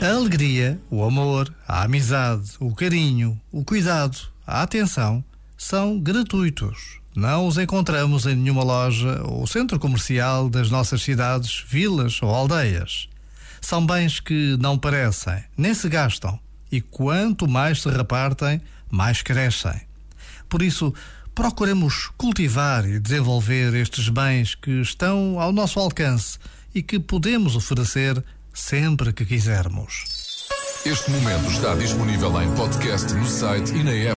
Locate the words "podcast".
32.54-33.12